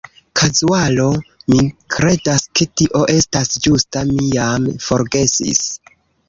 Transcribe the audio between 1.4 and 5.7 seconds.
Mi kredas, ke tio estas ĝusta, mi jam forgesis.